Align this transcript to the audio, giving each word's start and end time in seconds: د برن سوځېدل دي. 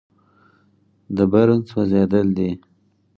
د 1.15 1.17
برن 1.31 1.59
سوځېدل 1.69 2.27
دي. 2.37 2.49